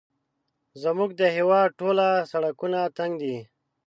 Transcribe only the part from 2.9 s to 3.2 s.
تنګ